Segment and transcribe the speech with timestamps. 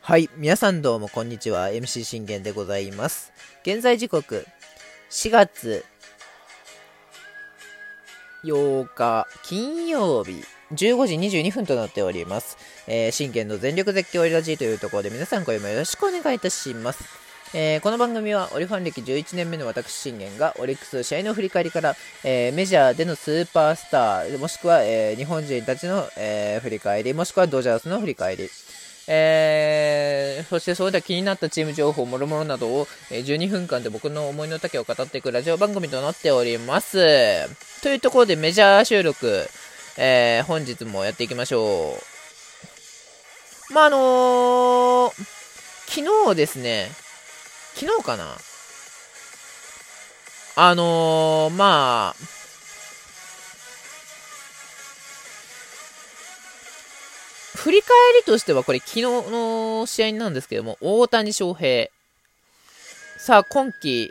[0.00, 1.68] はい、皆さんどうもこんにちは。
[1.68, 3.32] MC 信玄でございます。
[3.62, 4.46] 現在時刻、
[5.10, 5.84] 4月
[8.44, 10.42] 8日金曜日、
[10.72, 12.56] 15時22分となっております。
[12.86, 17.27] えー、信玄の全力絶叫オリラジーというところで皆さん今夜もよろしくお願いいたします。
[17.54, 28.50] えーこの番組はオリファン歴11年目の私信玄がオリックス試合の振り返りから、えーメジャーでのスーパースターもしくは、えー日本人たちの、えー振り返りもしくはドジャースの振り返り。
[29.10, 36.98] えーそしてそれでは気になったチーム情報もろもろなどを、えー12分間で僕の思いの丈を語っていくラジオ番組となっております。
[37.82, 39.48] というところでメジャー収録、
[39.96, 41.94] えー本日もやっていきましょ
[43.70, 43.72] う。
[43.72, 45.12] まああの
[45.86, 46.90] 昨日ですね
[47.78, 48.24] 昨日かな？
[50.56, 52.14] あのー、まあ、
[57.54, 61.86] 振り返りとしてはこれ昨日の試合なんですけども、大谷翔平。
[63.16, 64.10] さあ、今季、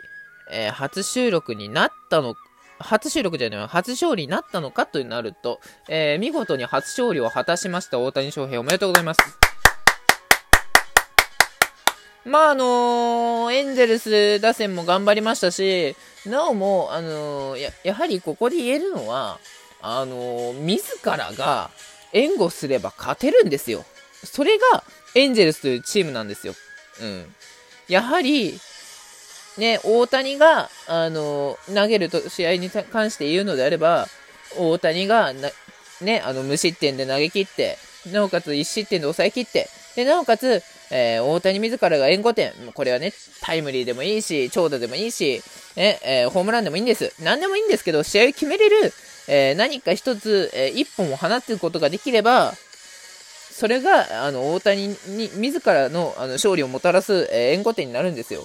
[0.50, 2.36] えー初収録になったの、
[2.78, 9.47] 初収録じゃない、初勝利になったのかとなると、えー見事に初勝利を果たしました大谷翔平おめでとうございます。
[12.28, 19.38] まああのーエンゼルス打線も頑張りましたし、なおも、あのーややはりここで言えるのは、
[19.80, 21.70] あのー自らが
[22.12, 23.84] 援護すれば勝てるんですよ。
[24.24, 24.84] それが
[25.14, 26.54] エンゼルスというチームなんですよ。
[27.00, 27.34] うん。
[27.88, 28.58] やはり、
[29.56, 34.06] ね、大谷が、あの投げると試合に関して言うのであれば、
[34.58, 37.78] 大谷が、ね、あの無失点で投げ切って、
[38.12, 45.42] なおかつ1失点で抑え切って、でなおかつ、えー大谷自らが援護点、これはね、タイムリーでもいいし、長打でもいいし、
[45.76, 47.12] ねえーホームランでもいいんです。
[47.22, 48.92] 何でもいいんですけど、試合を決めれる、
[49.28, 52.54] えー何か一つ、えー一本を放つことができれば、
[53.50, 58.44] それが、あの、大谷に、自らの、あの、勝利をもたらす、えー援護点になるんですよ。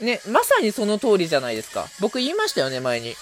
[0.00, 1.86] ね、まさにその通りじゃないですか。
[2.00, 3.14] 僕言いましたよね、前に。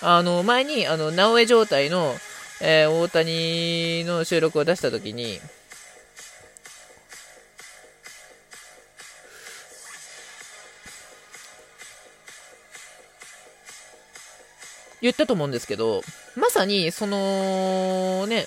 [0.00, 2.14] あの、前に、あの、直江状態の、
[2.60, 5.40] えー大谷の収録を出したときに、
[15.02, 16.02] 言ったと思うんですけど、
[16.36, 18.46] まさに、その、ね、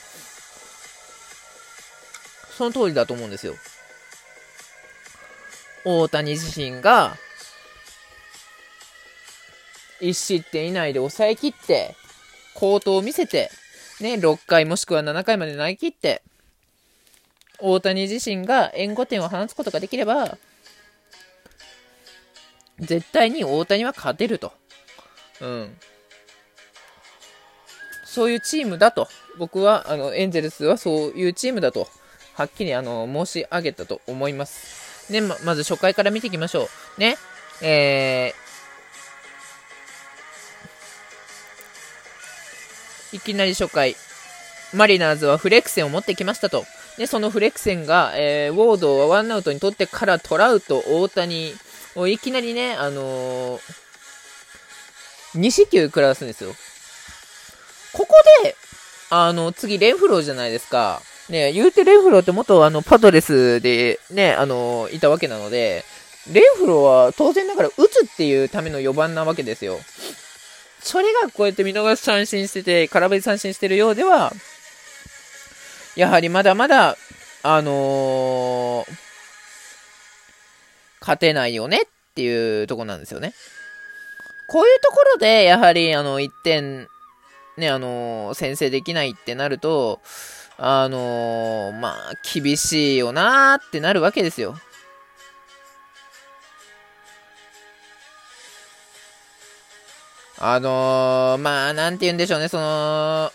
[2.58, 3.56] その通りだと思うんですよ。
[5.86, 7.18] 大谷自身が、
[10.02, 11.96] 1失点以内で抑えきって、
[12.54, 13.52] 好投を見せて、
[14.02, 16.22] ね、6回もしくは7回まで投げ切って、
[17.60, 20.38] 大谷自身が援護点を放つことができれば、
[22.80, 24.54] 絶対に大谷は勝てると。
[25.42, 25.78] うん。
[28.06, 29.08] そういうチームだと。
[29.38, 31.88] 僕は、あの、エンゼルスはそういうチームだと、
[32.34, 35.12] はっきり、あの、申し上げたと思います。
[35.12, 37.00] ね、ま、まず初回から見ていきましょう。
[37.00, 37.18] ね、
[37.62, 38.34] え
[43.12, 43.96] いきなり初回、
[44.74, 46.66] マリナーズはフレクセンを持ってきましたと。
[46.98, 51.54] で、そのフレクセンが、えー、ウォードをワンアウトに取ってからトラウト、大谷
[51.96, 53.60] をいきなりね、あのー、
[55.36, 56.54] 2四球食らわすんですよ。
[57.94, 58.56] ここで、
[59.10, 61.02] あの、次、レンフローじゃないですか。
[61.30, 65.86] ね、言うてレンフローって元あの、パドレスでね、あの、いたわけなので、
[66.32, 69.80] レンフローは当然ながら打つっていうための4番なわけですよ。
[70.82, 74.34] それがこうやって見逃し三振してて、空振り三振してるようでは、
[75.96, 76.98] やはりまだまだ、
[77.44, 79.10] あのー
[81.02, 83.34] 勝てないよねっていうとこなんですよね。
[84.50, 86.88] こういうところで、やはり、あの、1点、
[87.58, 90.02] ね、あのー先制できないってなると、
[90.58, 94.60] あのーまあ、厳しいよなーってなるわけですよ。
[100.42, 103.32] あのーまあ、なんて言うんでしょうね、その、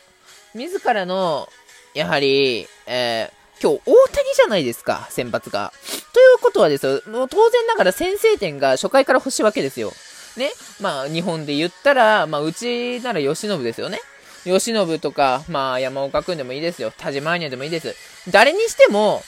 [0.55, 1.49] 自らの、
[1.95, 5.73] やはり、えー今日大谷じゃないですか、先発が。
[6.13, 9.93] ということはですよ、もう当然ながら先制点が初回から欲しいわけですよ。
[10.37, 10.51] ね。
[10.81, 14.01] まあ、日本で言ったら、まあ、うちなら吉信ですよね。
[14.45, 16.91] 吉信とか、まあ、山岡くんでもいいですよ。
[16.91, 17.95] 田島アニャでもいいです。
[18.31, 19.23] 誰にしても、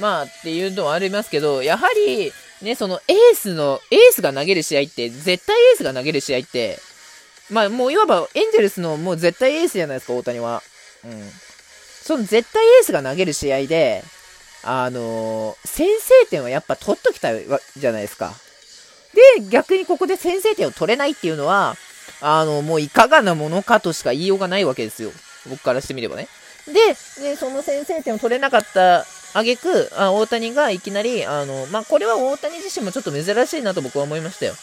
[0.00, 2.32] まあ、っていうのはありますけど、やはり、
[2.64, 6.78] ね、そのエースの、エースが投げる試合って、絶対エースが投げる試合って、
[7.50, 10.62] まあ、もういわばエンゼルスのもう絶対エースじゃないですか、大谷は。
[11.04, 11.30] うん。
[12.02, 14.02] その絶対エースが投げる試合で、
[14.62, 18.32] あのー先制点はやっぱ取っときたいわじゃないですか。
[19.38, 21.76] で、逆にここで先制点を取れないっていうのは、
[22.20, 25.12] あの、もういかがなものかとしか言いようがないわけですよ。
[25.48, 26.28] 僕からしてみればね。
[26.66, 26.72] で、
[27.22, 29.04] でその先制点を取れなかった
[29.40, 34.54] 挙句あ大谷がいきなり、あの、まあ、これは大谷自身もちょっと珍しいなと僕は思いましたよ。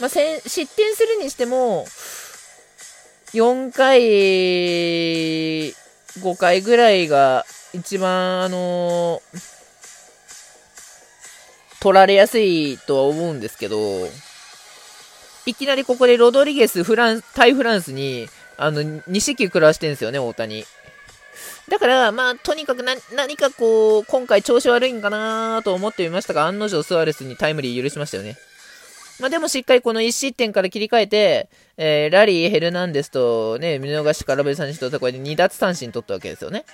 [0.00, 1.86] まあ、失点するにしても、
[3.32, 4.00] 4回、
[6.20, 9.20] 5回ぐらいが一番、あの
[11.80, 14.08] 取られやすいとは思うんですけど、
[15.44, 18.26] いきなりここでロドリゲス、フランス、対フランスに、
[18.56, 20.64] あの、2四球食らわしてるんですよね、大谷。
[21.68, 28.36] だから、まあ、とにかくな、何かこう、今回調子悪いんかなと思ってみましたが、案の定スアレスにタイムリー許しましたよね。
[29.20, 36.64] まあ、でもしっかりこの1失点から切り替えて、えー、ラリー、ヘルナンデスとね、見逃し空振り三振とったこれで2奪三振取ったわけですよね。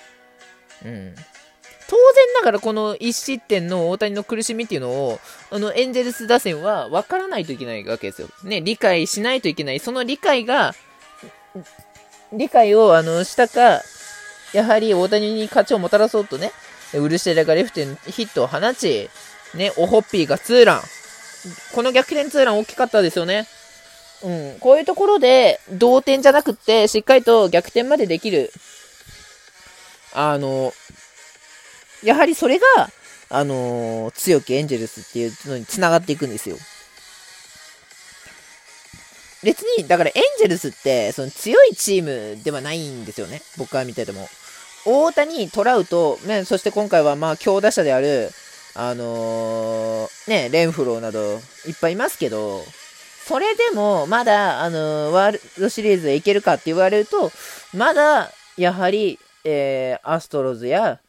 [0.84, 1.14] うん。
[1.88, 5.20] 当然ながらこの1失点の大谷の苦しみっていうのを、
[5.50, 8.28] あの、エンゼルス打線は分からないといけないわけですよ。
[8.44, 9.80] ね、理解しないといけない。
[9.80, 10.74] その理解が、
[12.32, 13.82] 理解を、あの、したか、
[14.52, 16.52] やはり大谷に勝ちをもたらそうとね、
[16.94, 19.08] ウルシェラがレフトにヒットを放ち、
[19.54, 20.82] ね、オホッピーがツーラン。
[21.74, 23.46] この逆転ツーラン大きかったですよね。
[24.22, 24.56] うん。
[24.60, 28.52] こういうところで、同点じゃなくって、しっかりと逆転までできる。
[30.12, 30.74] あの、
[32.02, 32.90] やはりそれが、
[33.32, 36.56] あの強きエンジェルスっていうのに繋がっていくんですよ。
[39.42, 43.40] 別に、だからエンジェルスって、その強いチームではないんですよね。
[43.56, 44.28] 僕は見てても。
[44.84, 48.30] 大谷、トラウト、ね、そして今回はまあ強打者である、
[48.74, 51.40] あのー、ね、レンフローなどいっ
[51.80, 52.62] ぱいいますけど、
[53.26, 57.30] それでもまだ、あのー、ワールドシリーズへ行けるかって言われると、
[57.74, 61.00] まだ、やはり、えー、アストロズや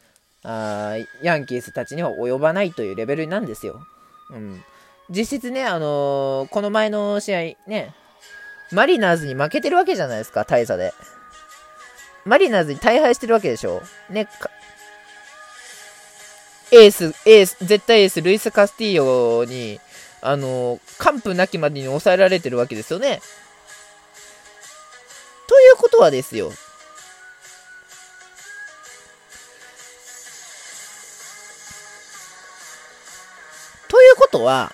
[0.43, 3.81] あヤンキースたちには及ばないというレベルなんですよ。
[4.31, 4.63] うん。
[5.09, 7.93] 実質ね、あの、この前の試合ね、
[8.71, 10.93] マリナーズに負けてるわけじゃないですか、大差で。
[12.25, 13.81] マリナーズに大敗してるわけでしょ？
[14.09, 14.27] ね、
[16.71, 19.79] エース、エース、絶対エース、ルイス・カスティーヨに、
[20.21, 23.21] あの、完膚なきまでに抑えられてるわけですよね。
[25.47, 26.51] ということはですよ。
[33.89, 34.71] ということは、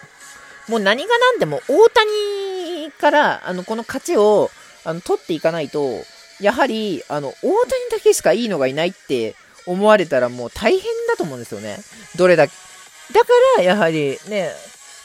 [0.68, 4.52] もう何が何でも大谷からあのこの勝ちを
[4.84, 6.04] あの取っていかないと、
[6.40, 7.54] やはりあの大谷
[7.92, 9.36] だけしかいいのがいないって
[9.66, 11.78] 思われたらもう大変だと思うんですよね。
[12.16, 12.54] どれだけ。
[13.14, 14.52] だからやはりね、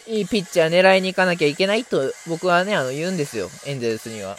[0.07, 3.51] いいピッチャー狙いに行かなきゃいけないと僕はね、あの言うんですよ。
[3.67, 4.37] エンゼルスには。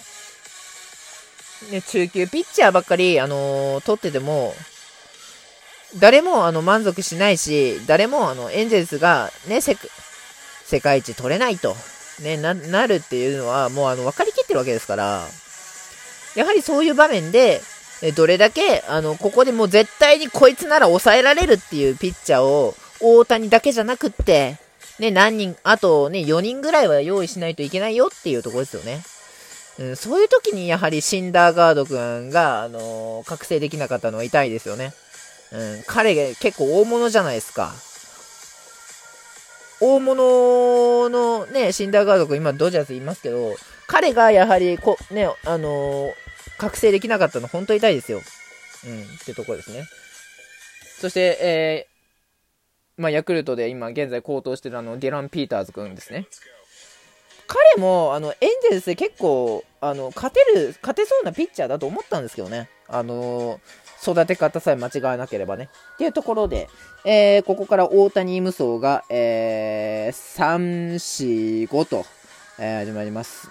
[1.72, 4.54] ね、中級ピッチャーばっかり、あのー、取ってても、
[6.00, 9.76] 誰もあの満足しないし、誰もあのエンゼルスがね、世
[10.82, 11.76] 界一取れないと、
[12.22, 15.28] ね、な、なるっていうのはもうあの分かりきってるわけですから、
[16.36, 17.62] やはりそういう場面で、
[18.16, 24.58] どれだけ、あの、ここでもう絶対にこいつなら抑えられるっていうピッチャーを、大谷だけじゃなくって、
[25.00, 29.04] ね、何人、あとね、4人ぐらいは用意しないといけないよっていうところですよね。
[29.80, 34.94] うん、そういう時にやはりシンダーガード君が、あのー、覚醒できなかったのは痛いですよね。
[35.52, 37.74] うん、彼が結構大物じゃないですか。
[39.82, 43.56] 大物のね、シンダーガード君、今ドジャースいますけど、
[43.88, 46.14] 彼がやはりこ、ね、あのー、
[46.64, 48.22] 覚醒できなかったの本当痛いですよ。
[48.86, 49.86] うん、ってとこですね。
[51.00, 56.28] そして、えー、まあ、ヤクルトで今現在高騰してるあの、ディラン・ピーターズ君ですね。
[57.48, 62.70] 彼も、あの、エンゼルスで結構、あの、勝てる、勝てそうなピッチャーだと思ったんですけどね。
[62.88, 63.60] あの、
[64.02, 65.70] 育て方さえ間違わなければね。
[65.96, 66.70] っていうところで、
[67.04, 72.06] えー、ここから大谷無双が、えー、3、4、5と、
[72.58, 73.50] えー、始まります。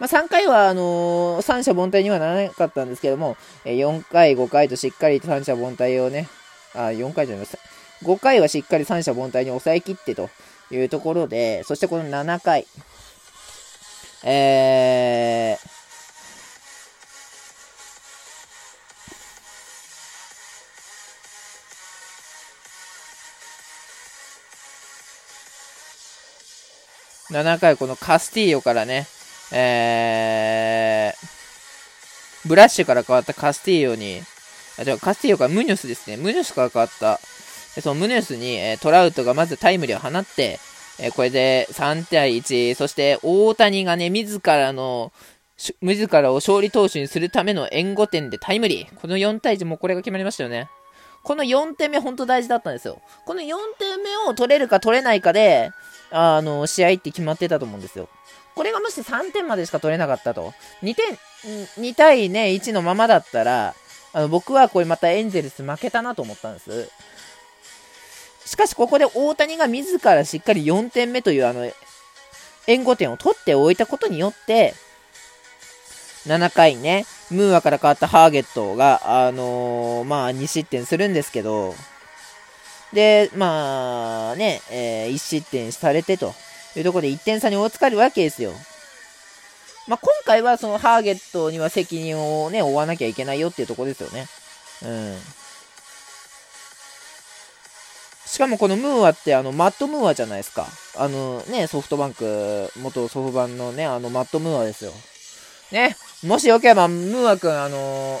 [0.00, 6.26] まあ、3回は、あのー、三者凡退にはならなかったんですけども、えー、4回、5回としっかり三者凡退をね、
[6.74, 7.58] あ、4回じゃないです。
[8.02, 10.30] 5回はしっかり三者凡退に抑えきってと
[10.70, 12.66] いうところで、そしてこの7回、
[14.24, 29.06] えー、7回このカスティーヨからね、
[29.52, 34.22] えー、ブラッシュから変わったカスティーヨに、
[34.78, 36.16] あ、違う、カスティーヨからムニョスですね。
[36.16, 37.20] ムニョスから変わった、
[37.74, 40.58] でそのムニョスに、えトラウトがまずタイムリーを放って、
[40.98, 45.12] えこれで3対1、そして大谷がね、自らの、
[45.82, 48.94] 自らを勝利投手にするための援護点でタイムリー。
[49.00, 50.68] この4対1もこれが決まりましたよね。
[51.22, 53.00] この4点目本当大事だったんですよ。
[53.26, 55.70] この4点目を取れるか取れないかで、
[56.10, 58.08] あの、試合って決まってたと思うんですよ。
[58.54, 60.52] これがもし3点までしか取れなかったと。
[60.82, 61.18] 2点、
[61.82, 63.74] 2対ね、1のままだったら、
[64.12, 66.90] あの、僕はこれまたエンゼルス負けたなと思ったんです。
[68.46, 71.70] しかしここで大谷が自らしっかり4点目というあの、
[72.66, 74.74] 援護点を取っておいたことによって、
[76.26, 81.74] 7回ね、ムーアから変わったハーゲットが、あのー、まあ、2失点するんですけど、
[82.92, 86.34] で、まあね、えー、1失点されてと
[86.78, 88.52] いうところで1点差に追いつかれるわけですよ。
[89.88, 94.26] まあ、今回はそのハーゲットには責任をね、負わなきゃいけないよっていうところですよね。
[94.84, 95.18] うん。
[98.26, 100.68] しかもこのムーアってあのマット・ムーアじゃないですか。
[100.96, 104.92] あのね、ソフトバンク、元ソフトバンのね、あのマット・ムーアですよ。
[105.72, 108.20] ね、もしよければムーアくん、あの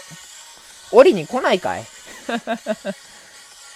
[0.90, 1.84] 降りに来ないかい？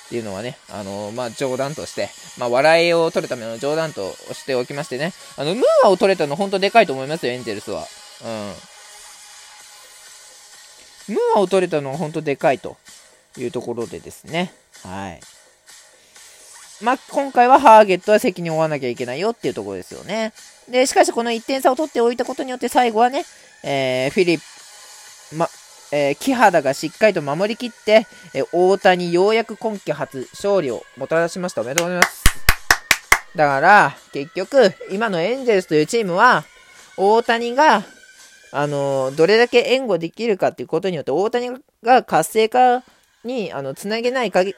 [0.07, 7.87] っていうのはね、あの、まあ、冗談として、まあ、笑いを取るための冗談としておきましてね、あの、ムーアを取れたの本当でかいと思いますよ、エンゼルスは。
[11.09, 11.15] うん。
[11.15, 12.77] ムーアを取れたのは本当でかいと
[13.39, 15.21] いうところでですね、はい。
[16.83, 20.33] まあ、今回はハーゲットは責任を負わなきゃいけないよっていうところですよね。
[20.69, 23.25] で、しかしこの1点差を取っておいたことによって最後はね、
[23.63, 24.41] えー、フィリッ
[25.31, 25.49] プ、ま、
[25.97, 31.61] えー、木原がしっかりと守りきって、えー、大谷ようやく今季初勝利をもたらしました。
[31.61, 32.25] おめでとうございます。
[33.37, 36.45] だから、結局、今のエンゼルスというチームは、
[36.97, 37.85] 大谷が、
[38.51, 41.51] あのー、どれだけ援護できるかっていうことによって、大谷
[41.85, 42.83] が活性化
[43.23, 44.57] に、あの、つなげない限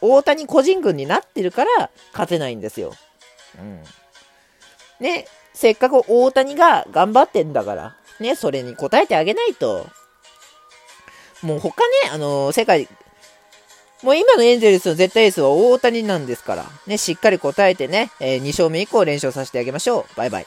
[0.00, 2.94] 大谷個人軍になってるから勝てないんですよ。
[3.58, 3.82] うん。
[5.00, 9.86] ね、せっかく大谷が頑張ってんだから、ね、それに応えてあげないと。
[11.42, 12.88] もう他ね、あのー、世界、
[14.02, 20.16] もう今のエンゼルスの絶対エースは大谷なんですから、ね、しっかり答えてね、えー、2勝目以降連勝させてあげましょう。
[20.16, 20.46] バイバイ。